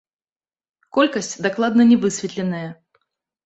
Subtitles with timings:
[0.99, 2.67] Колькасць дакладна не высветленая.